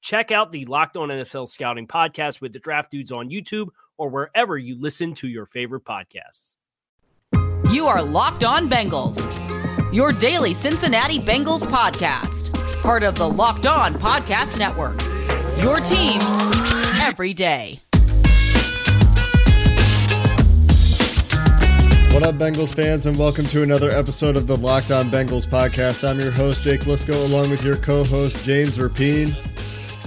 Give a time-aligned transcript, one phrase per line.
[0.00, 4.08] Check out the Locked On NFL Scouting podcast with the Draft Dudes on YouTube or
[4.08, 6.56] wherever you listen to your favorite podcasts.
[7.70, 9.22] You are Locked On Bengals,
[9.92, 15.00] your daily Cincinnati Bengals podcast, part of the Locked On Podcast Network.
[15.62, 16.20] Your team
[17.02, 17.80] every day.
[22.14, 26.08] What up, Bengals fans, and welcome to another episode of the Locked On Bengals podcast.
[26.08, 29.36] I'm your host, Jake Liskow, along with your co host, James Rapien.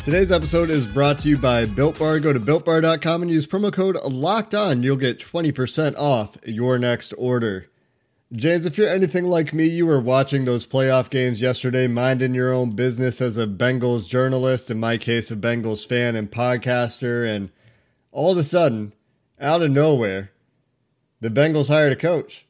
[0.06, 2.20] Today's episode is brought to you by Built Bar.
[2.20, 4.84] Go to builtbar.com and use promo code Locked On.
[4.84, 7.70] You'll get 20% off your next order.
[8.34, 12.52] James, if you're anything like me, you were watching those playoff games yesterday, minding your
[12.52, 17.50] own business as a Bengals journalist, in my case, a Bengals fan and podcaster, and
[18.12, 18.92] all of a sudden,
[19.40, 20.32] out of nowhere,
[21.22, 22.46] the Bengals hired a coach.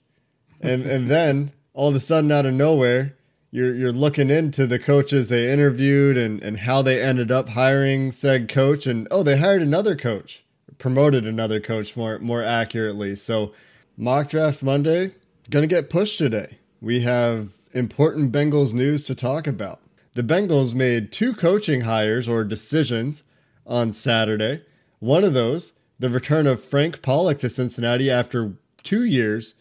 [0.60, 3.16] And and then all of a sudden out of nowhere,
[3.54, 8.12] you're you're looking into the coaches they interviewed and and how they ended up hiring
[8.12, 8.88] said coach.
[8.88, 10.44] And oh they hired another coach
[10.80, 13.16] promoted another coach more more accurately.
[13.16, 13.54] So
[13.96, 15.12] mock draft monday
[15.52, 16.58] gonna get pushed today.
[16.82, 19.80] We have important bengals news to talk about.
[20.14, 23.22] The bengals made two coaching hires or decisions
[23.68, 24.64] on saturday.
[25.00, 29.54] One of those the return of frank pollack to cincinnati after two years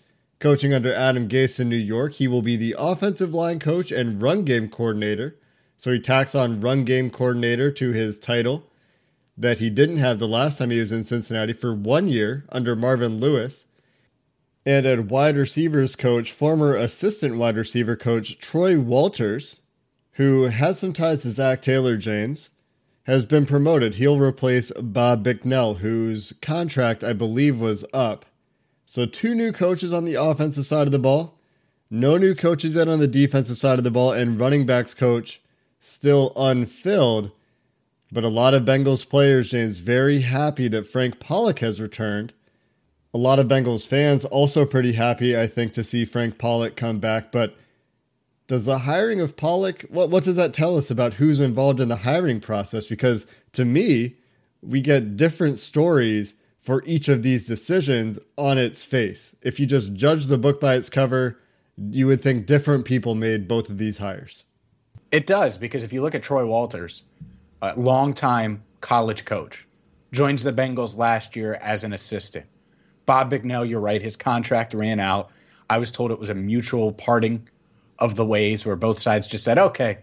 [0.42, 4.20] Coaching under Adam Gase in New York, he will be the offensive line coach and
[4.20, 5.36] run game coordinator.
[5.76, 8.64] So he tacks on run game coordinator to his title
[9.38, 12.74] that he didn't have the last time he was in Cincinnati for one year under
[12.74, 13.66] Marvin Lewis.
[14.66, 19.60] And at wide receivers coach, former assistant wide receiver coach Troy Walters,
[20.14, 22.50] who has some ties to Zac Taylor James,
[23.04, 23.94] has been promoted.
[23.94, 28.26] He'll replace Bob Bicknell, whose contract I believe was up.
[28.92, 31.38] So, two new coaches on the offensive side of the ball,
[31.90, 35.40] no new coaches yet on the defensive side of the ball, and running backs coach
[35.80, 37.30] still unfilled.
[38.12, 42.34] But a lot of Bengals players, James, very happy that Frank Pollack has returned.
[43.14, 46.98] A lot of Bengals fans also pretty happy, I think, to see Frank Pollack come
[46.98, 47.32] back.
[47.32, 47.56] But
[48.46, 51.88] does the hiring of Pollack, what, what does that tell us about who's involved in
[51.88, 52.88] the hiring process?
[52.88, 54.16] Because to me,
[54.60, 59.34] we get different stories for each of these decisions on its face.
[59.42, 61.38] If you just judge the book by its cover,
[61.76, 64.44] you would think different people made both of these hires.
[65.10, 67.04] It does, because if you look at Troy Walters,
[67.60, 69.66] a longtime college coach,
[70.12, 72.46] joins the Bengals last year as an assistant.
[73.06, 75.30] Bob Bicknell, you're right, his contract ran out.
[75.68, 77.48] I was told it was a mutual parting
[77.98, 79.98] of the ways where both sides just said, okay,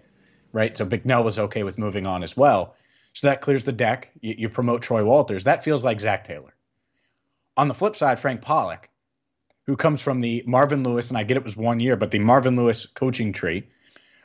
[0.52, 0.76] right?
[0.76, 2.76] So Bicknell was okay with moving on as well.
[3.14, 4.12] So that clears the deck.
[4.22, 5.44] You, you, promote Troy Walters.
[5.44, 6.54] That feels like Zac Taylor.
[7.58, 8.90] On the flip side, Frank Pollack,
[9.66, 12.20] who comes from the Marvin Lewis, and I get it was one year, but the
[12.20, 13.68] Marvin Lewis coaching tree.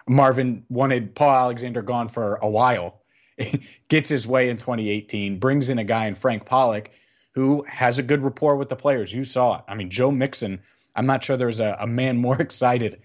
[0.06, 3.02] Marvin wanted Paul Alexander gone for a while,
[3.88, 6.92] gets his way in 2018, brings in a guy in Frank Pollack
[7.34, 9.12] who has a good rapport with the players.
[9.12, 9.64] You saw it.
[9.66, 10.60] I mean, Joe Mixon,
[10.94, 13.00] I'm not sure there's a, a man more excited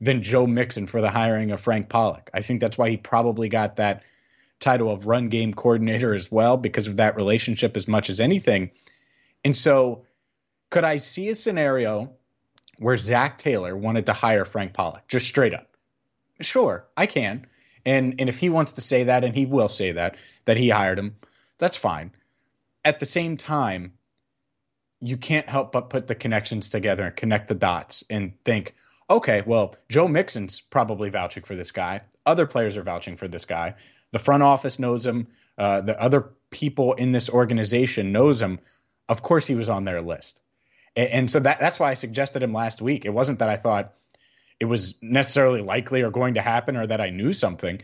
[0.00, 2.30] than Joe Mixon for the hiring of Frank Pollack.
[2.34, 4.02] I think that's why he probably got that
[4.64, 8.70] title of run game coordinator as well because of that relationship as much as anything.
[9.44, 10.06] And so,
[10.70, 12.10] could I see a scenario
[12.78, 15.76] where Zac Taylor wanted to hire Frank Pollack just straight up?
[16.40, 17.46] Sure, I can.
[17.84, 20.16] And and if he wants to say that, and he will say that,
[20.46, 21.16] that he hired him,
[21.58, 22.10] that's fine.
[22.84, 23.92] At the same time,
[25.00, 28.74] you can't help but put the connections together and connect the dots and think,
[29.10, 32.00] okay, well, Joe Mixon's probably vouching for this guy.
[32.24, 33.74] Other players are vouching for this guy.
[34.14, 35.26] The front office knows him.
[35.58, 38.60] Uh, the other people in this organization knows him.
[39.08, 40.40] Of course, he was on their list,
[40.94, 43.04] and, and so that that's why I suggested him last week.
[43.04, 43.92] It wasn't that I thought
[44.60, 47.82] it was necessarily likely or going to happen, or that I knew something.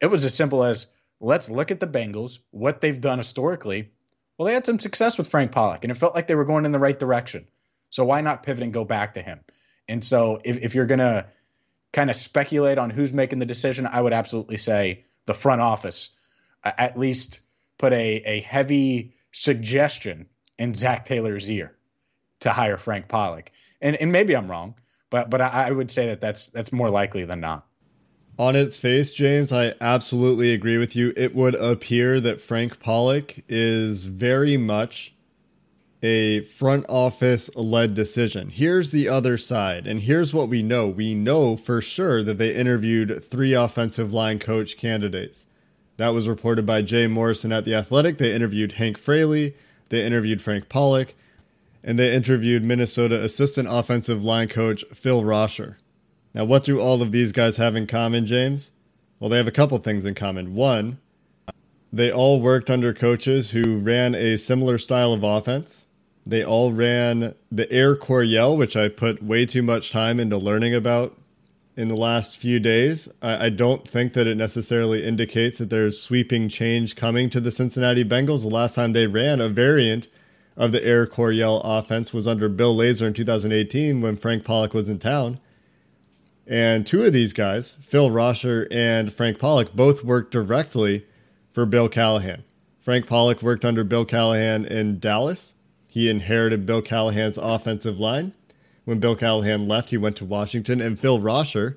[0.00, 0.88] It was as simple as
[1.20, 3.88] let's look at the Bengals, what they've done historically.
[4.36, 6.64] Well, they had some success with Frank Pollack, and it felt like they were going
[6.64, 7.46] in the right direction.
[7.90, 9.38] So why not pivot and go back to him?
[9.86, 11.26] And so if, if you're going to
[11.92, 16.08] kind of speculate on who's making the decision, I would absolutely say the front office
[16.64, 17.40] at least
[17.76, 20.26] put a, a heavy suggestion
[20.58, 21.76] in Zac Taylor's ear
[22.40, 23.52] to hire Frank Pollack.
[23.82, 24.74] And, and maybe I'm wrong,
[25.10, 27.66] but but I, I would say that that's that's more likely than not.
[28.38, 31.12] On its face, James, I absolutely agree with you.
[31.16, 35.12] It would appear that Frank Pollack is very much
[36.02, 38.50] a front office led decision.
[38.50, 40.86] Here's the other side, and here's what we know.
[40.86, 45.44] We know for sure that they interviewed three offensive line coach candidates.
[45.96, 48.18] That was reported by Jay Morrison at The Athletic.
[48.18, 49.56] They interviewed Hank Fraley,
[49.88, 51.16] they interviewed Frank Pollack,
[51.82, 55.76] and they interviewed Minnesota assistant offensive line coach Phil Rauscher.
[56.34, 58.70] Now, what do all of these guys have in common, James?
[59.18, 60.54] Well, they have a couple things in common.
[60.54, 60.98] One,
[61.92, 65.82] they all worked under coaches who ran a similar style of offense.
[66.28, 70.74] They all ran the Air Coryell, which I put way too much time into learning
[70.74, 71.18] about
[71.74, 73.08] in the last few days.
[73.22, 77.50] I, I, don't think that it necessarily indicates that there's sweeping change coming to the
[77.50, 78.42] Cincinnati Bengals.
[78.42, 80.08] The last time they ran a variant
[80.54, 84.90] of the Air Coryell offense was under Bill Lazor in 2018 when Frank Pollack was
[84.90, 85.40] in town.
[86.46, 91.06] And two of these guys, Phil Rauscher and Frank Pollack, both worked directly
[91.52, 92.44] for Bill Callahan.
[92.82, 95.54] Frank Pollack worked under Bill Callahan in Dallas
[95.98, 98.32] he inherited Bill Callahan's offensive line.
[98.84, 101.74] When Bill Callahan left, he went to Washington, and Phil Rauscher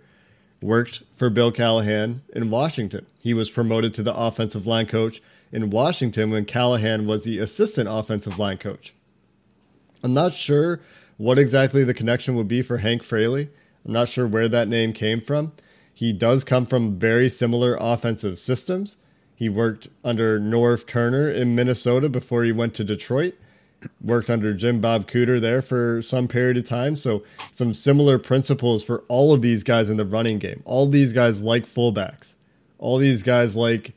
[0.62, 3.08] worked for Bill Callahan in Washington.
[3.18, 7.90] He was promoted to the offensive line coach in Washington when Callahan was the assistant
[7.90, 8.94] offensive line coach.
[10.04, 10.82] I'm not sure
[11.18, 13.50] what exactly the connection would be for Hank Fraley.
[13.84, 15.54] I'm not sure where that name came from.
[15.92, 18.98] He does come from very similar offensive systems.
[19.34, 23.34] He worked under Norv Turner in Minnesota before he went to Detroit
[24.01, 26.95] worked under Jim Bob Cooter there for some period of time.
[26.95, 30.62] So some similar principles for all of these guys in the running game.
[30.66, 32.36] All these guys like fullbacks.
[32.78, 33.94] All these guys like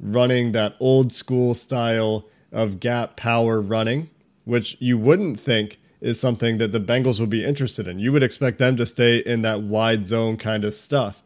[0.00, 4.10] running that old school style of gap power running,
[4.44, 7.98] which you wouldn't think is something that the Bengals would be interested in.
[7.98, 11.22] You would expect them to stay in that wide zone kind of stuff.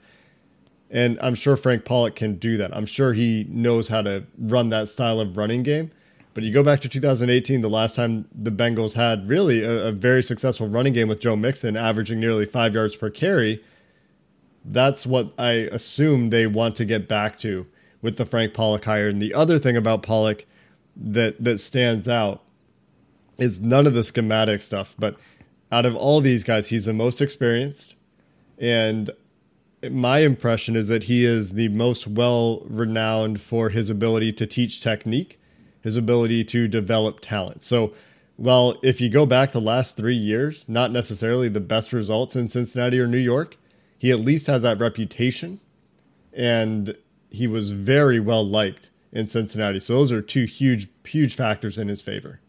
[0.90, 2.74] And I'm sure Frank Pollack can do that.
[2.74, 5.90] I'm sure he knows how to run that style of running game.
[6.34, 9.92] But you go back to 2018, the last time the Bengals had really a, a
[9.92, 13.62] very successful running game with Joe Mixon, averaging nearly five yards per carry.
[14.64, 17.66] That's what I assume they want to get back to
[18.02, 19.08] with the Frank Pollack hire.
[19.08, 20.46] And the other thing about Pollack
[20.96, 22.42] that that stands out
[23.38, 24.94] is none of the schematic stuff.
[24.98, 25.16] But
[25.70, 27.94] out of all these guys, he's the most experienced.
[28.58, 29.10] And
[29.90, 34.80] my impression is that he is the most well renowned for his ability to teach
[34.80, 35.38] technique
[35.88, 37.62] his ability to develop talent.
[37.62, 37.94] So,
[38.36, 42.50] well, if you go back the last three years, not necessarily the best results in
[42.50, 43.56] Cincinnati or New York,
[43.98, 45.60] he at least has that reputation.
[46.34, 46.94] And
[47.30, 49.80] he was very well liked in Cincinnati.
[49.80, 52.40] So, those are two huge, huge factors in his favor.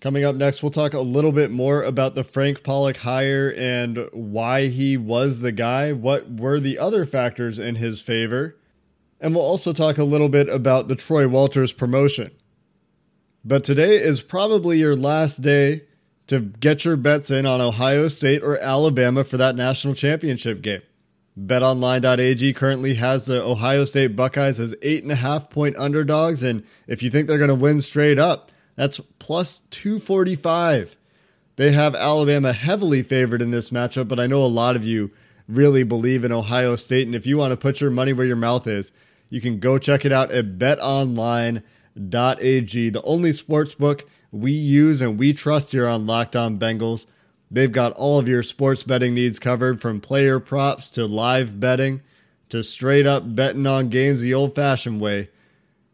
[0.00, 4.08] Coming up next, we'll talk a little bit more about the Frank Pollack hire and
[4.12, 5.92] why he was the guy.
[5.92, 8.56] What were the other factors in his favor?
[9.20, 12.30] And we'll also talk a little bit about the Troy Walters promotion.
[13.44, 15.82] But today is probably your last day
[16.26, 20.82] to get your bets in on Ohio State or Alabama for that national championship game.
[21.38, 26.64] BetOnline.ag currently has the Ohio State Buckeyes as eight and a half point underdogs, and
[26.86, 30.96] if you think they're going to win straight up, that's plus 245.
[31.56, 35.10] They have Alabama heavily favored in this matchup, but I know a lot of you
[35.48, 38.36] really believe in Ohio State, and if you want to put your money where your
[38.36, 38.92] mouth is,
[39.28, 41.62] you can go check it out at betonline.ag,
[42.90, 47.06] the only sports book we use and we trust here on Locked On Bengals.
[47.50, 52.02] They've got all of your sports betting needs covered from player props to live betting
[52.48, 55.30] to straight up betting on games the old fashioned way.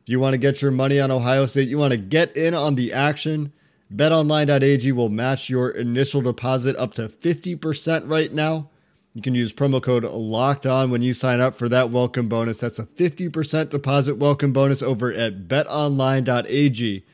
[0.03, 2.55] If you want to get your money on Ohio State, you want to get in
[2.55, 3.53] on the action,
[3.95, 8.69] betonline.ag will match your initial deposit up to 50% right now.
[9.14, 12.57] You can use promo code locked on when you sign up for that welcome bonus.
[12.57, 17.04] That's a 50% deposit welcome bonus over at betonline.ag.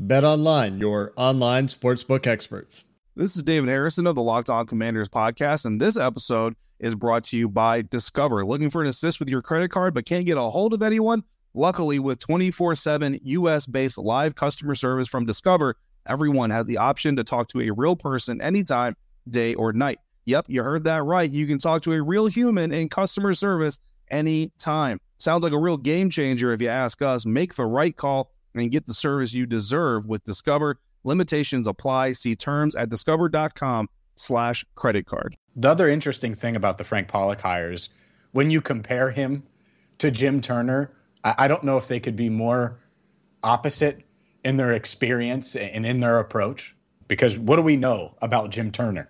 [0.00, 2.82] BetOnline, your online sportsbook experts.
[3.14, 7.24] This is David Harrison of the Locked On Commanders podcast, and this episode is brought
[7.24, 8.46] to you by Discover.
[8.46, 11.24] Looking for an assist with your credit card but can't get a hold of anyone?
[11.52, 17.16] Luckily, with 24 7 US based live customer service from Discover, everyone has the option
[17.16, 18.96] to talk to a real person anytime,
[19.28, 19.98] day or night.
[20.28, 21.30] Yep, you heard that right.
[21.30, 23.78] You can talk to a real human in customer service
[24.10, 25.00] anytime.
[25.16, 27.24] Sounds like a real game changer if you ask us.
[27.24, 30.80] Make the right call and get the service you deserve with Discover.
[31.02, 32.12] Limitations apply.
[32.12, 35.34] See terms at discover.com slash credit card.
[35.56, 37.88] The other interesting thing about the Frank Pollack hires,
[38.32, 39.42] when you compare him
[39.96, 40.92] to Jim Turner,
[41.24, 42.78] I, I don't know if they could be more
[43.42, 44.02] opposite
[44.44, 46.76] in their experience and in their approach.
[47.06, 49.08] Because what do we know about Jim Turner?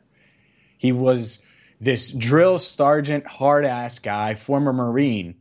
[0.78, 1.40] He was
[1.80, 5.35] this drill sergeant, hard ass guy, former Marine.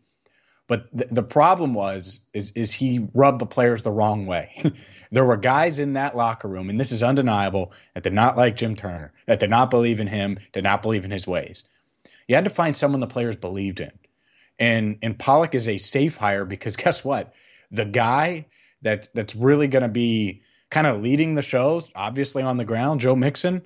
[0.68, 4.64] But th- the problem was is is he rubbed the players the wrong way.
[5.12, 8.58] there were guys in that locker room, and this is undeniable, that did not like
[8.58, 11.64] Jim Turner, that did not believe in him, did not believe in his ways.
[12.28, 13.92] You had to find someone the players believed in.
[14.60, 17.34] And and Pollack is a safe hire because guess what?
[17.72, 18.48] The guy
[18.82, 23.00] that that's really going to be kind of leading the show, obviously on the ground,
[23.00, 23.66] Joe Mixon,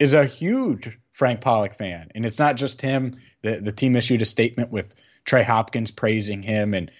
[0.00, 2.10] is a huge Frank Pollack fan.
[2.14, 3.16] And it's not just him.
[3.42, 6.74] The the team issued a statement with Trey Hopkins praising him.
[6.74, 6.90] And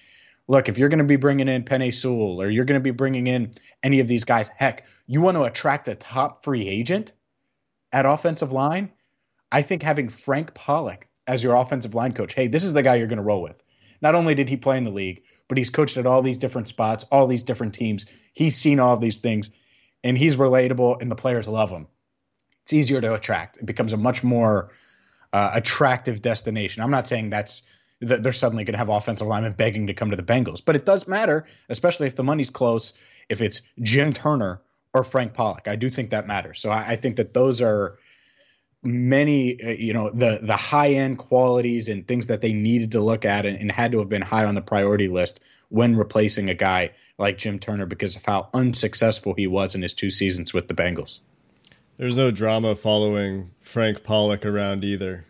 [0.47, 2.91] look, if you're going to be bringing in Penei Sewell or you're going to be
[2.91, 3.51] bringing in
[3.83, 7.13] any of these guys, heck, you want to attract a top free agent
[7.91, 8.91] at offensive line.
[9.51, 12.95] I think having Frank Pollack as your offensive line coach, hey, this is the guy
[12.95, 13.61] you're going to roll with.
[14.01, 16.67] Not only did he play in the league, but he's coached at all these different
[16.67, 18.05] spots, all these different teams.
[18.33, 19.51] He's seen all these things,
[20.03, 21.87] and he's relatable, and the players love him.
[22.71, 23.57] It's easier to attract.
[23.57, 24.71] It becomes a much more
[25.33, 26.81] uh, attractive destination.
[26.81, 27.63] I'm not saying that's
[27.99, 30.77] that they're suddenly going to have offensive linemen begging to come to the Bengals, but
[30.77, 32.93] it does matter, especially if the money's close.
[33.27, 34.61] If it's Jim Turner
[34.93, 36.61] or Frank Pollack, I do think that matters.
[36.61, 37.99] So I, I think that those are
[38.83, 43.01] many, uh, you know, the the high end qualities and things that they needed to
[43.01, 46.49] look at and, and had to have been high on the priority list when replacing
[46.49, 50.53] a guy like Jim Turner because of how unsuccessful he was in his two seasons
[50.53, 51.19] with the Bengals.
[52.01, 55.23] There's no drama following Frank Pollack around either,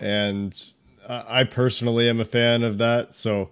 [0.00, 0.58] and
[1.06, 3.14] I personally am a fan of that.
[3.14, 3.50] So.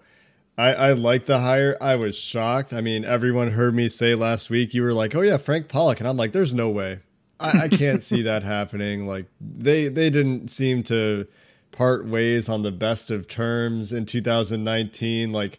[0.56, 1.76] I, I like the hire.
[1.80, 2.72] I was shocked.
[2.72, 5.98] I mean, everyone heard me say last week, you were like, oh, yeah, Frank Pollack.
[5.98, 7.00] And I'm like, there's no way.
[7.40, 9.04] I, I can't see that happening.
[9.04, 11.26] Like they they didn't seem to
[11.72, 15.32] part ways on the best of terms in 2019.
[15.32, 15.58] Like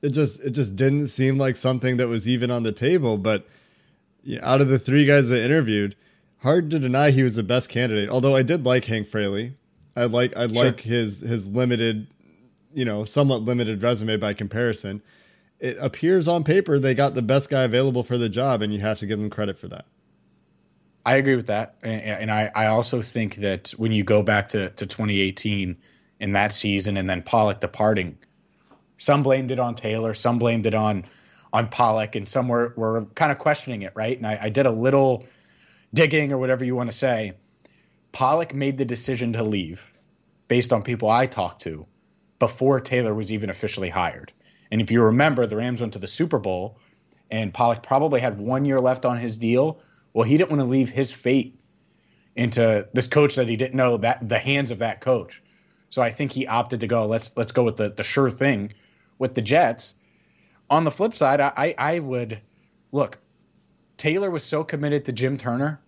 [0.00, 3.18] it just it just didn't seem like something that was even on the table.
[3.18, 3.48] But
[4.22, 5.96] yeah, out of the three guys that interviewed,
[6.42, 8.08] hard to deny he was the best candidate.
[8.10, 9.54] Although I did like Hank Fraley.
[9.96, 10.64] I like I sure.
[10.64, 12.06] like his his limited,
[12.74, 15.02] you know, somewhat limited resume by comparison.
[15.58, 18.80] It appears on paper they got the best guy available for the job, and you
[18.80, 19.84] have to give them credit for that.
[21.04, 24.48] I agree with that, and, and I, I also think that when you go back
[24.48, 25.76] to, to 2018
[26.20, 28.18] in that season, and then Pollack departing,
[28.98, 31.04] some blamed it on Taylor, some blamed it on
[31.52, 34.16] on Pollack, and some were, were kind of questioning it, right?
[34.16, 35.26] And I, I did a little
[35.92, 37.34] digging or whatever you want to say.
[38.12, 39.92] Pollack made the decision to leave
[40.48, 41.86] based on people I talked to
[42.38, 44.32] before Taylor was even officially hired.
[44.70, 46.78] And if you remember, the Rams went to the Super Bowl,
[47.30, 49.80] and Pollack probably had one year left on his deal
[50.12, 51.58] well, he didn't want to leave his fate
[52.36, 55.42] into this coach that he didn't know that the hands of that coach.
[55.90, 57.06] So I think he opted to go.
[57.06, 58.72] Let's let's go with the the sure thing
[59.18, 59.94] with the Jets.
[60.68, 62.40] On the flip side, I I would
[62.92, 63.18] look.
[64.00, 65.78] Taylor was so committed to Jim Turner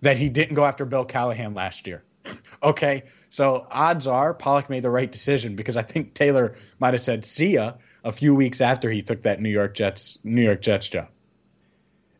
[0.00, 2.02] that he didn't go after Bill Callahan last year.
[2.62, 7.02] Okay, so odds are Pollack made the right decision because I think Taylor might have
[7.02, 10.62] said "see ya" a few weeks after he took that New York Jets New York
[10.62, 11.08] Jets job.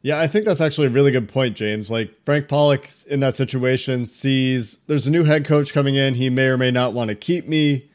[0.02, 1.90] Yeah, I think that's actually a really good point, James.
[1.90, 6.12] Like Frank Pollack in that situation sees there's a new head coach coming in.
[6.12, 7.88] He may or may not want to keep me.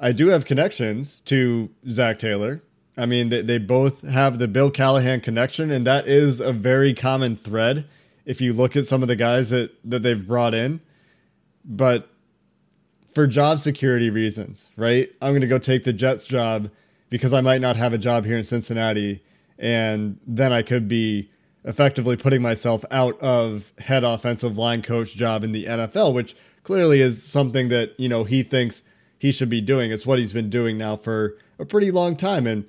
[0.00, 2.62] I do have connections to Zac Taylor.
[2.96, 6.94] I mean, they, they both have the Bill Callahan connection, and that is a very
[6.94, 7.86] common thread
[8.24, 10.80] if you look at some of the guys that, that they've brought in.
[11.64, 12.08] But
[13.12, 15.10] for job security reasons, right?
[15.20, 16.70] I'm going to go take the Jets job
[17.10, 19.22] because I might not have a job here in Cincinnati,
[19.58, 21.30] and then I could be
[21.64, 27.00] effectively putting myself out of head offensive line coach job in the NFL, which clearly
[27.00, 28.82] is something that, you know, he thinks
[29.18, 29.90] he should be doing.
[29.90, 32.46] It's what he's been doing now for a pretty long time.
[32.46, 32.64] And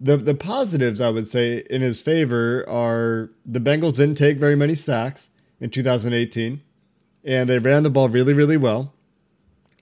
[0.00, 4.56] the the positives I would say in his favor are the Bengals didn't take very
[4.56, 6.62] many sacks in 2018
[7.24, 8.92] and they ran the ball really really well.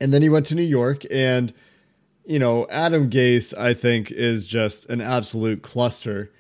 [0.01, 1.53] And then he went to New York and
[2.25, 6.31] you know, Adam Gase I think is just an absolute cluster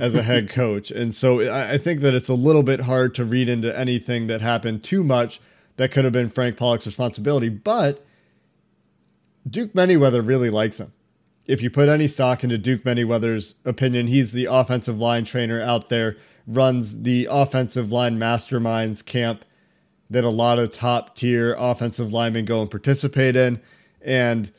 [0.00, 0.90] as a head coach.
[0.90, 4.26] And so I, I think that it's a little bit hard to read into anything
[4.26, 5.40] that happened too much
[5.76, 7.48] that could have been Frank Pollack's responsibility.
[7.48, 8.04] But
[9.48, 10.92] Duke Manyweather really likes him.
[11.50, 15.88] If you put any stock into Duke Manyweather's opinion, he's the offensive line trainer out
[15.88, 16.16] there,
[16.46, 19.44] runs the offensive line masterminds camp
[20.10, 23.60] that a lot of top tier offensive linemen go and participate in.
[24.00, 24.52] And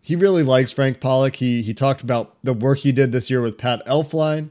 [0.00, 1.36] he really likes Frank Pollack.
[1.36, 4.50] He he talked about the work he did this year with Pat Elflein.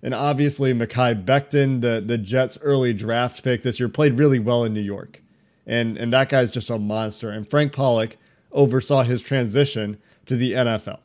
[0.00, 4.62] And obviously Mekhi Becton, the, the Jets early draft pick this year, played really well
[4.64, 5.20] in New York.
[5.66, 7.30] And and that guy's just a monster.
[7.30, 8.16] And Frank Pollack
[8.52, 11.00] oversaw his transition to the NFL.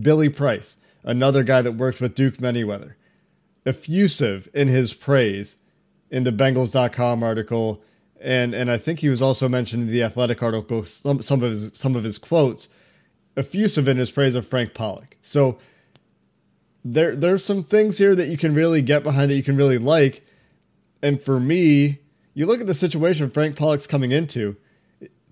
[0.00, 2.94] Billy Price, another guy that worked with Duke Manyweather,
[3.66, 5.56] effusive in his praise
[6.10, 7.82] in the Bengals.com article,
[8.20, 11.50] and and I think he was also mentioned in the Athletic article some, some of
[11.50, 12.68] his some of his quotes,
[13.36, 15.16] effusive in his praise of Frank Pollack.
[15.22, 15.58] So
[16.84, 19.78] there there's some things here that you can really get behind that you can really
[19.78, 20.24] like,
[21.02, 22.00] and for me,
[22.34, 24.56] you look at the situation Frank Pollack's coming into,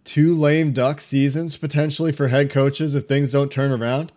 [0.05, 4.13] two lame duck seasons potentially for head coaches if things don't turn around.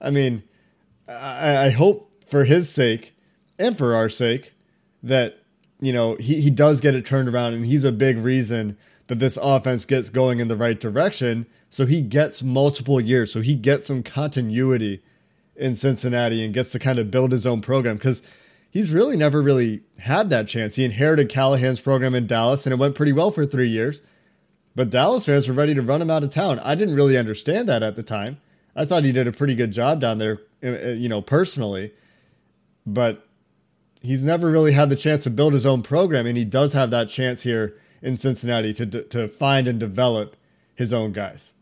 [0.00, 0.42] I mean,
[1.08, 3.14] I, I hope for his sake
[3.58, 4.52] and for our sake
[5.02, 5.40] that
[5.80, 8.76] you know, he, he does get it turned around, and he's a big reason
[9.06, 11.46] that this offense gets going in the right direction.
[11.70, 13.32] So he gets multiple years.
[13.32, 15.02] So he gets some continuity
[15.56, 18.22] in Cincinnati and gets to kind of build his own program because
[18.70, 20.74] he's really never really had that chance.
[20.74, 24.02] He inherited Callahan's program in Dallas, and it went pretty well for three years.
[24.76, 26.60] But Dallas fans were ready to run him out of town.
[26.60, 28.40] I didn't really understand that at the time.
[28.80, 31.92] I thought he did a pretty good job down there, uh, uh, you know, personally.
[32.86, 33.28] But
[34.00, 36.90] he's never really had the chance to build his own program, and he does have
[36.92, 40.34] that chance here in Cincinnati to to find and develop
[40.76, 41.52] his own guys.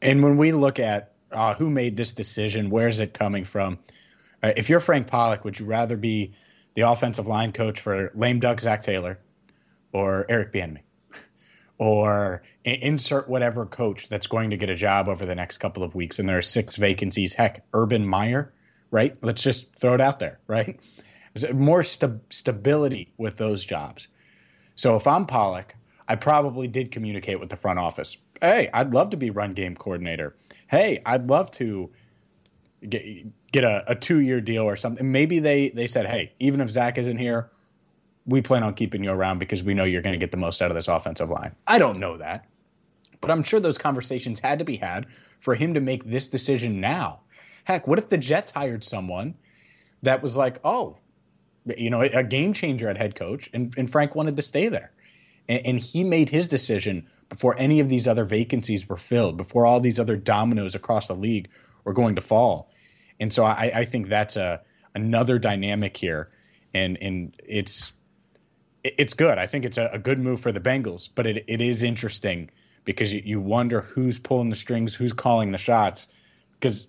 [0.00, 3.78] And when we look at uh, who made this decision, where's it coming from?
[4.42, 6.34] Uh, if you're Frank Pollack, would you rather be
[6.72, 9.18] the offensive line coach for lame duck Zac Taylor
[9.92, 10.80] or Eric Bieniemy?
[11.78, 15.94] Or insert whatever coach that's going to get a job over the next couple of
[15.94, 17.34] weeks, and there are six vacancies.
[17.34, 18.52] Heck, Urban Meyer,
[18.90, 19.16] right?
[19.22, 20.78] Let's just throw it out there, right?
[21.52, 24.08] More st- stability with those jobs.
[24.74, 25.76] So if I'm Pollack,
[26.08, 28.16] I probably did communicate with the front office.
[28.40, 30.34] Hey, I'd love to be run game coordinator.
[30.66, 31.90] Hey, I'd love to
[32.88, 33.04] get
[33.52, 35.10] get a, a two year deal or something.
[35.10, 37.50] Maybe they they said, hey, even if Zac isn't here,
[38.28, 40.60] we plan on keeping you around because we know you're going to get the most
[40.60, 41.56] out of this offensive line.
[41.66, 42.46] I don't know that,
[43.20, 45.06] but I'm sure those conversations had to be had
[45.38, 47.20] for him to make this decision now.
[47.64, 49.34] Heck, what if the Jets hired someone
[50.02, 50.96] that was like, oh,
[51.76, 54.92] you know, a game changer at head coach, and, and Frank wanted to stay there.
[55.48, 59.66] And, and he made his decision before any of these other vacancies were filled, before
[59.66, 61.48] all these other dominoes across the league
[61.84, 62.70] were going to fall.
[63.20, 64.60] And so I, I think that's a
[64.94, 66.30] another dynamic here,
[66.72, 67.92] and and it's
[68.96, 69.38] it's good.
[69.38, 72.50] I think it's a, a good move for the Bengals, but it, it is interesting
[72.84, 76.08] because you, you wonder who's pulling the strings, who's calling the shots.
[76.54, 76.86] Because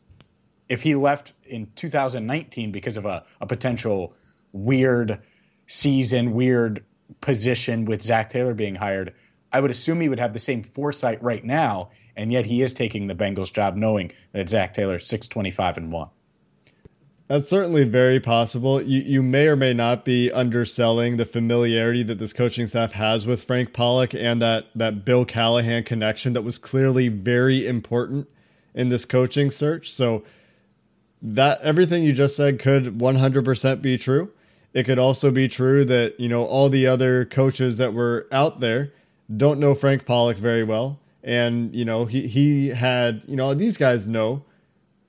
[0.69, 4.13] if he left in 2019 because of a, a potential
[4.53, 5.19] weird
[5.67, 6.83] season, weird
[7.21, 9.13] position with Zac Taylor being hired,
[9.51, 12.73] I would assume he would have the same foresight right now, and yet he is
[12.73, 16.09] taking the Bengals job knowing that Zac Taylor six twenty five and one.
[17.30, 18.82] That's certainly very possible.
[18.82, 23.28] You you may or may not be underselling the familiarity that this coaching staff has
[23.28, 28.28] with Frank Pollack and that that Bill Callahan connection that was clearly very important
[28.74, 29.92] in this coaching search.
[29.94, 30.24] So
[31.22, 34.32] that everything you just said could 100% be true.
[34.74, 38.60] It could also be true that, you know, all the other coaches that were out
[38.60, 38.94] there
[39.36, 41.00] don't know Frank Pollack very well.
[41.24, 44.44] And, you know, he, he had, you know, these guys know,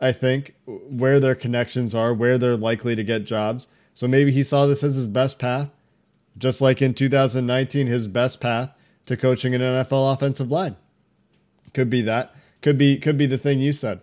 [0.01, 3.69] I think, where their connections are, where they're likely to get jobs.
[3.95, 5.71] So maybe he saw this as his best path,
[6.39, 8.71] just like in 2019, his best path
[9.07, 10.77] to coaching an NFL offensive line.
[11.75, 12.35] Could be that.
[12.63, 14.01] Could be could be the thing you said.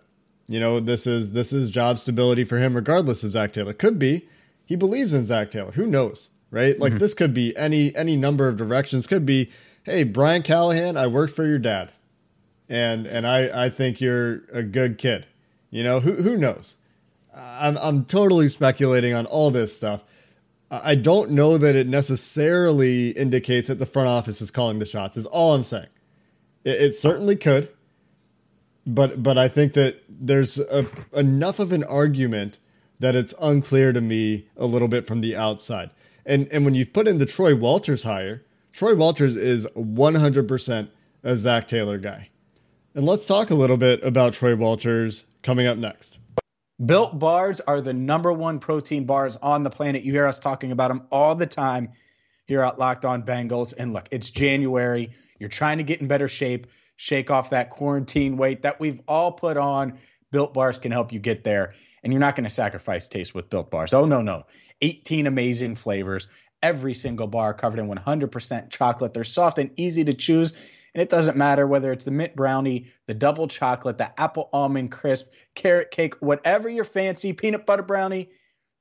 [0.47, 3.73] You know, this is this is job stability for him, regardless of Zac Taylor.
[3.73, 4.27] Could be
[4.65, 5.71] he believes in Zac Taylor.
[5.71, 6.79] Who knows, right?
[6.79, 6.99] Like mm-hmm.
[6.99, 9.07] this could be any any number of directions.
[9.07, 9.51] Could be,
[9.83, 11.91] hey, Brian Callahan, I worked for your dad,
[12.69, 15.25] and and I I think you're a good kid.
[15.69, 16.75] You know, who who knows?
[17.33, 20.03] I'm I'm totally speculating on all this stuff.
[20.69, 25.15] I don't know that it necessarily indicates that the front office is calling the shots.
[25.15, 25.87] Is all I'm saying.
[26.63, 27.69] It, it certainly could,
[28.85, 32.57] but but I think that there's a, enough of an argument
[32.99, 35.89] that it's unclear to me a little bit from the outside.
[36.25, 40.89] And and when you put in the Troy Walters hire, Troy Walters is 100%
[41.23, 42.29] a Zac Taylor guy.
[42.93, 46.19] And let's talk a little bit about Troy Walters coming up next.
[46.85, 50.03] Built bars are the number one protein bars on the planet.
[50.03, 51.93] You hear us talking about them all the time
[52.45, 53.73] here at Locked On Bengals.
[53.75, 55.11] And look, it's January.
[55.39, 59.31] You're trying to get in better shape, shake off that quarantine weight that we've all
[59.31, 59.99] put on.
[60.33, 61.73] Built bars can help you get there.
[62.03, 63.93] And you're not going to sacrifice taste with built bars.
[63.93, 64.43] Oh, no, no.
[64.81, 66.27] 18 amazing flavors.
[66.61, 69.13] Every single bar covered in 100% chocolate.
[69.13, 70.51] They're soft and easy to choose.
[70.97, 74.91] And it doesn't matter whether it's the mint brownie, the double chocolate, the apple almond
[74.91, 78.31] crisp, carrot cake, whatever you're fancy, peanut butter brownie.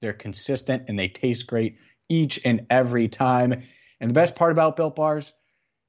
[0.01, 1.77] They're consistent and they taste great
[2.09, 3.63] each and every time.
[4.01, 5.35] And the best part about Built Bars,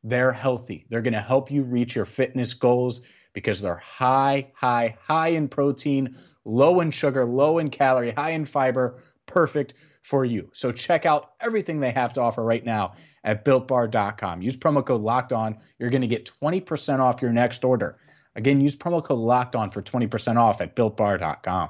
[0.03, 0.85] they're healthy.
[0.89, 2.99] They're going to help you reach your fitness goals
[3.31, 8.43] because they're high, high, high in protein, low in sugar, low in calorie, high in
[8.43, 9.75] fiber, perfect
[10.07, 10.49] for you.
[10.53, 12.93] So check out everything they have to offer right now
[13.25, 14.41] at builtbar.com.
[14.41, 15.57] Use promo code locked on.
[15.79, 17.97] You're going to get 20% off your next order.
[18.33, 21.69] Again, use promo code locked on for 20% off at builtbar.com.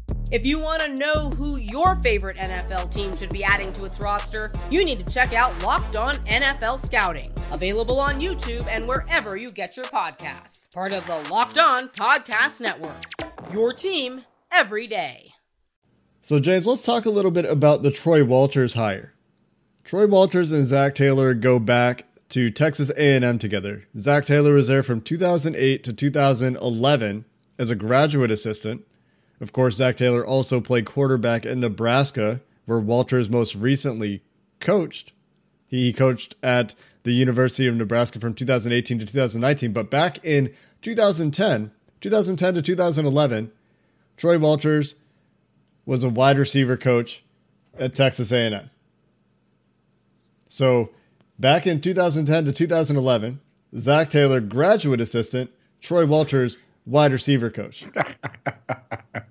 [0.31, 3.99] If you want to know who your favorite NFL team should be adding to its
[3.99, 9.35] roster, you need to check out Locked On NFL Scouting, available on YouTube and wherever
[9.35, 10.73] you get your podcasts.
[10.73, 12.95] Part of the Locked On Podcast Network.
[13.51, 15.33] Your team every day.
[16.21, 19.13] So, James, let's talk a little bit about the Troy Walters hire.
[19.83, 23.83] Troy Walters and Zac Taylor go back to Texas A&M together.
[23.97, 27.25] Zac Taylor was there from 2008 to 2011
[27.59, 28.85] as a graduate assistant.
[29.41, 34.21] Of course, Zac Taylor also played quarterback in Nebraska, where Walters most recently
[34.59, 35.11] coached.
[35.65, 41.71] He coached at the University of Nebraska from 2018 to 2019, but back in 2010,
[41.99, 43.51] 2010 to 2011,
[44.15, 44.93] Troy Walters
[45.87, 47.23] was a wide receiver coach
[47.79, 48.69] at Texas A&M.
[50.49, 50.91] So,
[51.39, 53.39] back in 2010 to 2011,
[53.75, 55.49] Zac Taylor graduate assistant,
[55.79, 57.85] Troy Walters wide receiver coach.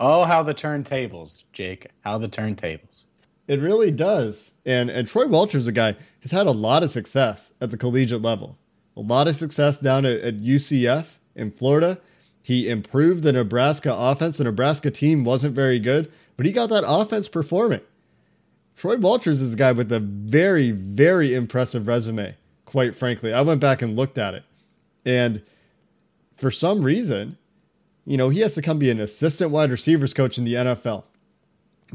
[0.00, 1.86] oh, how the turntables, Jake.
[2.00, 3.04] How the turntables.
[3.46, 4.50] It really does.
[4.66, 8.22] And and Troy Walters, a guy, has had a lot of success at the collegiate
[8.22, 8.56] level.
[8.96, 11.98] A lot of success down at, at UCF in Florida.
[12.42, 14.38] He improved the Nebraska offense.
[14.38, 17.80] The Nebraska team wasn't very good, but he got that offense performing.
[18.76, 22.34] Troy Walters is a guy with a very, very impressive resume,
[22.64, 23.32] quite frankly.
[23.32, 24.44] I went back and looked at it.
[25.04, 25.42] And
[26.38, 27.36] for some reason,
[28.10, 31.04] you know, he has to come be an assistant wide receivers coach in the NFL,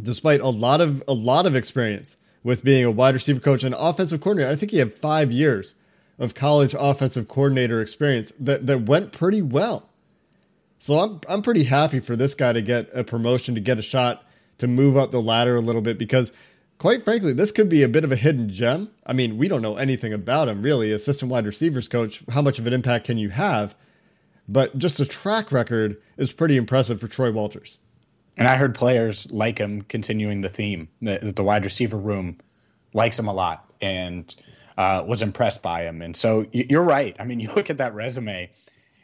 [0.02, 3.76] despite a lot of a lot of experience with being a wide receiver coach and
[3.78, 4.50] offensive coordinator.
[4.50, 5.74] I think he had five years
[6.18, 9.90] of college offensive coordinator experience that, that went pretty well.
[10.80, 13.82] So I'm I'm pretty happy for this guy to get a promotion, to get a
[13.82, 14.24] shot
[14.60, 16.32] to move up the ladder a little bit because
[16.78, 18.90] quite frankly, this could be a bit of a hidden gem.
[19.06, 20.94] I mean, we don't know anything about him really.
[20.94, 23.76] Assistant wide receivers coach, how much of an impact can you have?
[24.48, 27.80] But just the track record is pretty impressive for Troy Walters.
[28.38, 32.38] And I heard players like him continuing the theme that the wide receiver room
[32.94, 34.34] likes him a lot and
[34.78, 36.02] uh, was impressed by him.
[36.02, 37.16] And so you're right.
[37.20, 38.52] I mean, you look at that resume,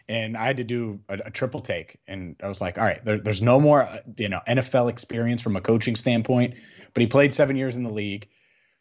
[0.10, 3.04] and I had to do a, a triple take, and I was like, all right,
[3.04, 6.56] there, there's no more uh, you know NFL experience from a coaching standpoint,
[6.94, 8.28] but he played seven years in the league.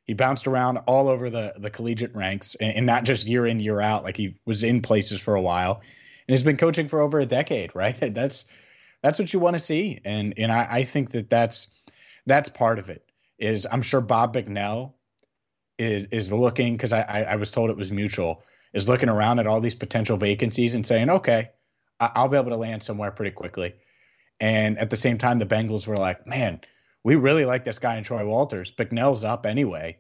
[0.05, 3.61] He bounced around all over the the collegiate ranks, and, and not just year in
[3.61, 4.03] year out.
[4.03, 5.83] Like he was in places for a while
[6.31, 8.15] has been coaching for over a decade, right?
[8.15, 8.47] That's
[9.03, 11.69] that's what you want to see, and and I, I think that that's
[12.27, 13.05] that's part of it.
[13.39, 14.97] Is I'm sure Bob Bicknell
[15.79, 19.39] is is looking because I, I, I was told it was mutual is looking around
[19.39, 21.51] at all these potential vacancies and saying, okay,
[21.99, 23.75] I, I'll be able to land somewhere pretty quickly.
[24.39, 26.61] And at the same time, the Bengals were like, man,
[27.05, 28.71] we really like this guy in Troy Walters.
[28.71, 29.99] Bicknell's up anyway.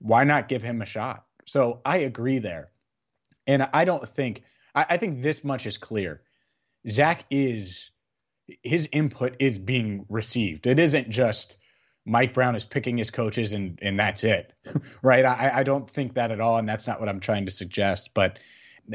[0.00, 1.24] Why not give him a shot?
[1.46, 2.70] So I agree there.
[3.46, 4.42] And I don't think
[4.76, 6.20] I, I think this much is clear.
[6.88, 7.90] Zac is
[8.62, 10.68] his input is being received.
[10.68, 11.56] It isn't just
[12.04, 14.52] Mike Brown is picking his coaches and and that's it,
[15.02, 15.24] right?
[15.24, 18.10] I, I don't think that at all, and that's not what I'm trying to suggest.
[18.14, 18.38] But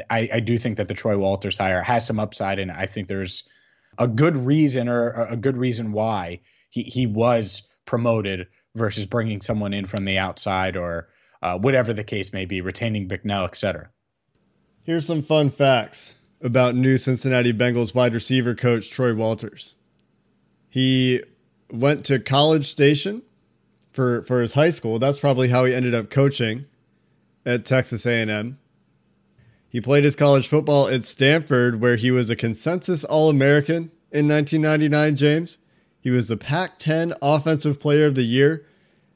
[0.08, 3.08] I, I do think that the Troy Walters hire has some upside, and I think
[3.08, 3.42] there's
[3.98, 6.40] a good reason or a good reason why
[6.70, 11.08] he he was promoted versus bringing someone in from the outside or
[11.42, 13.90] uh, whatever the case may be, retaining Bicknell, et cetera.
[14.84, 19.76] Here's some fun facts about new Cincinnati Bengals wide receiver coach Troy Walters.
[20.68, 21.22] He
[21.70, 23.22] went to College Station
[23.92, 24.98] for, for his high school.
[24.98, 26.66] That's probably how he ended up coaching
[27.46, 28.58] at Texas A&M.
[29.68, 34.26] He played his college football at Stanford, where he was a consensus All American in
[34.26, 35.58] 1999, James.
[36.00, 38.66] He was the Pac 10 Offensive Player of the Year,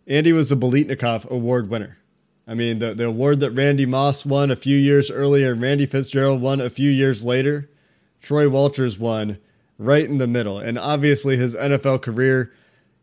[0.07, 1.99] and he was the Biletnikoff Award winner.
[2.47, 5.87] I mean, the, the award that Randy Moss won a few years earlier and Randy
[5.87, 7.69] Fitzgerald won a few years later,
[8.23, 9.39] Troy Walters won
[9.79, 10.59] right in the middle.
[10.59, 12.53] And obviously, his NFL career,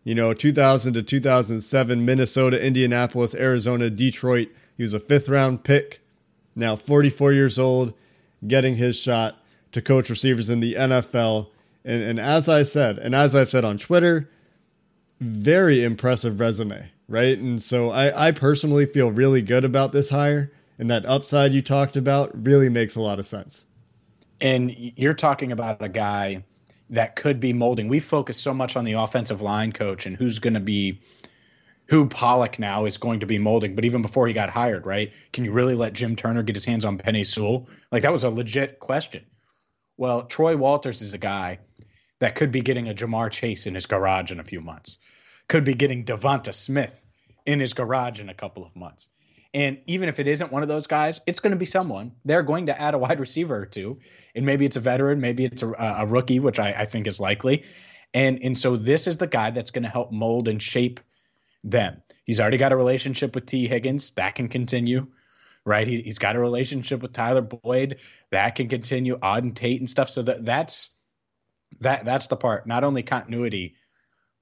[0.04, 4.50] you know, 2000 to 2007, Minnesota, Indianapolis, Arizona, Detroit.
[4.78, 6.02] He was a fifth round pick,
[6.56, 7.94] now 44 years old,
[8.48, 9.38] getting his shot
[9.72, 11.48] to coach receivers in the NFL.
[11.86, 14.30] And, and as I said, and as I've said on Twitter,
[15.20, 17.38] very impressive resume, right?
[17.38, 21.62] And so I, I personally feel really good about this hire, and that upside you
[21.62, 23.66] talked about really makes a lot of sense.
[24.42, 26.44] And you're talking about a guy
[26.90, 27.88] that could be molding.
[27.88, 31.00] We focus so much on the offensive line coach and who's going to be
[31.88, 33.76] who Pollack now is going to be molding.
[33.76, 35.12] But even before he got hired, right?
[35.32, 37.68] Can you really let Jim Turner get his hands on Penei Sewell?
[37.92, 39.26] Like that was a legit question.
[39.98, 41.60] Well, Troy Walters is a guy
[42.20, 44.98] that could be getting a Ja'Marr Chase in his garage in a few months,
[45.48, 47.02] could be getting DeVonta Smith
[47.46, 49.10] in his garage in a couple of months.
[49.54, 52.12] And even if it isn't one of those guys, it's going to be someone.
[52.26, 54.00] They're going to add a wide receiver or two,
[54.34, 57.20] and maybe it's a veteran, maybe it's a, a rookie, which I, I think is
[57.20, 57.64] likely.
[58.16, 61.00] And and so this is the guy that's going to help mold and shape
[61.64, 62.02] them.
[62.26, 65.08] He's already got a relationship with Tee Higgins that can continue,
[65.66, 65.88] right?
[65.88, 67.98] He, has got a relationship with Tyler Boyd
[68.32, 70.10] that can continue, Auden Tate and stuff.
[70.10, 70.92] So that that's
[71.80, 72.66] that that's the part.
[72.66, 73.76] Not only continuity,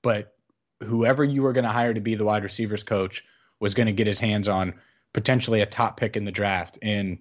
[0.02, 0.34] but
[0.84, 3.24] whoever you were going to hire to be the wide receivers coach
[3.60, 4.74] was going to get his hands on
[5.14, 6.80] potentially a top pick in the draft.
[6.82, 7.20] And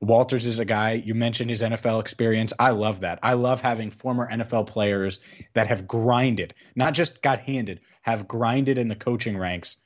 [0.00, 2.52] Walters is a guy you mentioned his NFL experience.
[2.58, 3.18] I love that.
[3.22, 5.20] I love having former NFL players
[5.54, 9.78] that have grinded, not just got handed, have grinded in the coaching ranks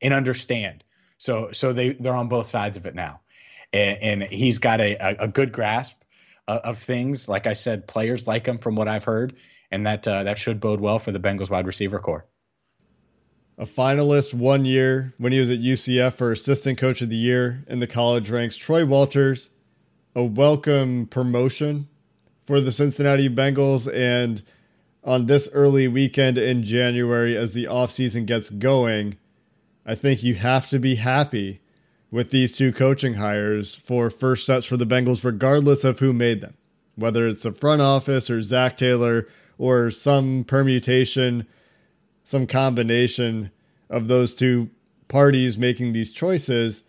[0.00, 0.82] and understand.
[1.18, 3.20] So so they they're on both sides of it now,
[3.72, 5.96] and, and he's got a, a, good grasp
[6.48, 7.28] of, of, things.
[7.28, 9.36] Like I said, players like him from what I've heard,
[9.70, 12.26] and that uh, that should bode well for the Bengals wide receiver core.
[13.62, 17.62] A finalist one year when he was at UCF for assistant coach of the year
[17.68, 18.56] in the college ranks.
[18.56, 19.50] Troy Walters,
[20.16, 21.86] a welcome promotion
[22.42, 24.42] for the Cincinnati Bengals and
[25.04, 29.16] on this early weekend in January as the offseason gets going,
[29.86, 31.60] I think you have to be happy
[32.10, 36.40] with these two coaching hires for first sets for the Bengals, regardless of who made
[36.40, 36.56] them,
[36.96, 41.46] whether it's the front office or Zac Taylor or some permutation,
[42.24, 43.50] some combination
[43.90, 44.70] of those two
[45.08, 46.82] parties making these choices.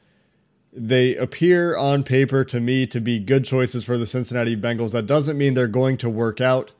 [0.71, 4.91] They appear on paper to me to be good choices for the Cincinnati Bengals.
[4.91, 6.71] That doesn't mean they're going to work out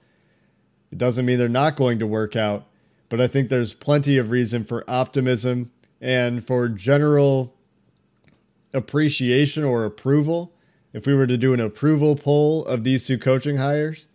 [0.93, 2.67] it doesn't mean they're not going to work out,
[3.09, 7.55] but I think there's plenty of reason for optimism and for general
[8.75, 10.53] appreciation or approval.
[10.93, 14.05] If we were to do an approval poll of these two coaching hires,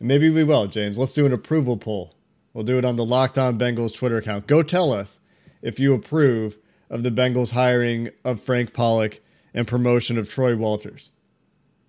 [0.00, 0.98] maybe we will, James.
[0.98, 2.15] Let's do an approval poll.
[2.56, 4.46] We'll do it on the Locked On Bengals Twitter account.
[4.46, 5.20] Go tell us
[5.60, 6.56] if you approve
[6.88, 9.20] of the Bengals hiring of Frank Pollack
[9.52, 11.10] and promotion of Troy Walters.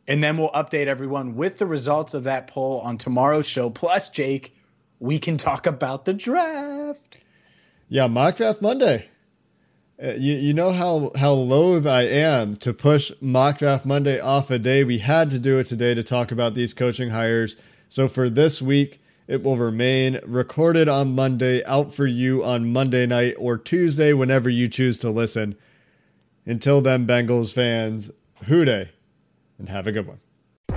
[0.09, 3.69] And then we'll update everyone with the results of that poll on tomorrow's show.
[3.69, 4.57] Plus, Jake,
[4.99, 7.19] we can talk about the draft.
[7.87, 9.07] Yeah, mock draft Monday.
[10.03, 14.51] Uh, you, you know how, how loath I am to push mock draft Monday off
[14.51, 14.83] a day.
[14.83, 17.55] We had to do it today to talk about these coaching hires.
[17.87, 23.05] So for this week, it will remain recorded on Monday, out for you on Monday
[23.05, 25.55] night or Tuesday, whenever you choose to listen.
[26.45, 28.09] Until then, Bengals fans,
[28.45, 28.89] Who Dey
[29.59, 30.19] and have a good one.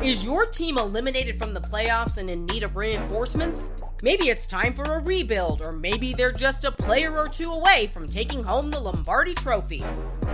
[0.03, 3.71] Is your team eliminated from the playoffs and in need of reinforcements?
[4.03, 7.89] Maybe it's time for a rebuild, or maybe they're just a player or two away
[7.93, 9.85] from taking home the Lombardi Trophy.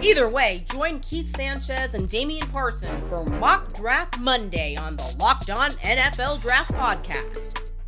[0.00, 5.50] Either way, join Keith Sanchez and Damian Parson for Mock Draft Monday on the Locked
[5.50, 7.75] On NFL Draft Podcast.